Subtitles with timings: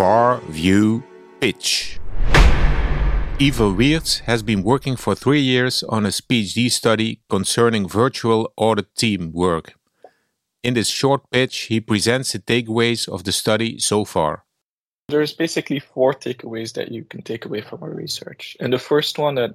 [0.00, 1.02] FARview
[1.42, 2.00] Pitch.
[3.38, 8.94] Iver Wiertz has been working for three years on his PhD study concerning virtual audit
[8.94, 9.74] team work.
[10.62, 14.46] In this short pitch, he presents the takeaways of the study so far.
[15.10, 18.56] There's basically four takeaways that you can take away from our research.
[18.58, 19.50] And the first one that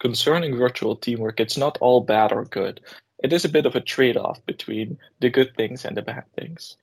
[0.00, 2.80] concerning virtual teamwork, it's not all bad or good.
[3.22, 6.78] It is a bit of a trade-off between the good things and the bad things.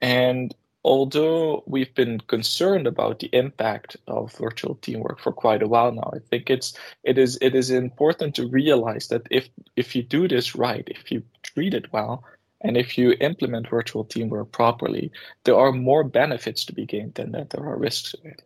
[0.00, 0.54] And
[0.84, 6.10] although we've been concerned about the impact of virtual teamwork for quite a while now,
[6.14, 10.28] I think it's it is it is important to realize that if if you do
[10.28, 12.24] this right, if you treat it well,
[12.62, 15.10] and if you implement virtual teamwork properly,
[15.44, 18.42] there are more benefits to be gained than that there are risks of it.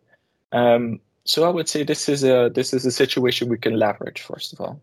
[0.51, 4.21] Um, so I would say this is a this is a situation we can leverage
[4.21, 4.79] first of all.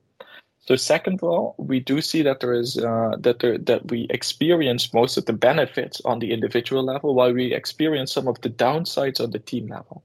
[0.66, 4.06] So second of all, we do see that there is uh, that there, that we
[4.08, 8.48] experience most of the benefits on the individual level, while we experience some of the
[8.48, 10.02] downsides on the team level.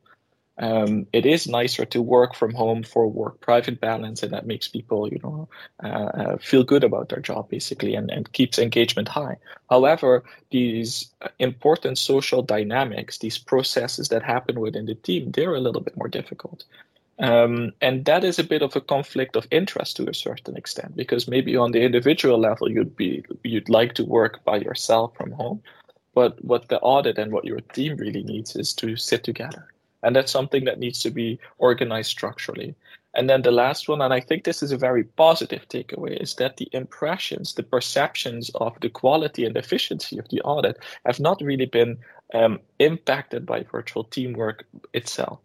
[0.62, 5.08] Um, it is nicer to work from home for work-private balance, and that makes people,
[5.08, 5.48] you know,
[5.82, 9.38] uh, uh, feel good about their job basically, and, and keeps engagement high.
[9.70, 15.82] However, these important social dynamics, these processes that happen within the team, they're a little
[15.82, 16.66] bit more difficult.
[17.20, 20.96] Um, and that is a bit of a conflict of interest to a certain extent,
[20.96, 25.32] because maybe on the individual level you'd be you'd like to work by yourself from
[25.32, 25.62] home,
[26.16, 29.68] but what the audit and what your team really needs is to sit together,
[30.02, 32.74] and that's something that needs to be organized structurally.
[33.16, 36.36] And then the last one, and I think this is a very positive takeaway, is
[36.36, 41.42] that the impressions, the perceptions of the quality and efficiency of the audit have not
[41.42, 41.98] really been
[42.34, 45.40] um, impacted by virtual teamwork itself.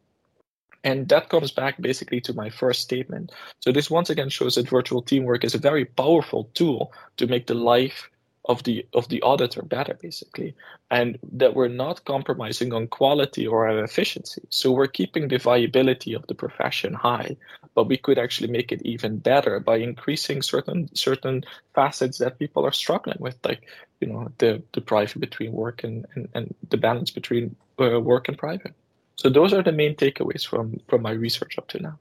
[0.84, 3.32] And that comes back basically to my first statement.
[3.60, 7.46] So this once again shows that virtual teamwork is a very powerful tool to make
[7.46, 8.10] the life
[8.46, 10.54] of the of the auditor better basically
[10.90, 16.12] and that we're not compromising on quality or on efficiency so we're keeping the viability
[16.12, 17.34] of the profession high
[17.74, 21.42] but we could actually make it even better by increasing certain certain
[21.74, 23.66] facets that people are struggling with like
[24.00, 28.28] you know the the private between work and and, and the balance between uh, work
[28.28, 28.74] and private
[29.24, 31.98] so those are the main takeaways from from my research up to now.